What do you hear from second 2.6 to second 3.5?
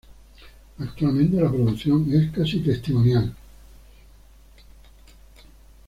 testimonial.